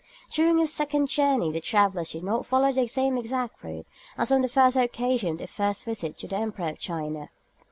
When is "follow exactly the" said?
2.43-2.87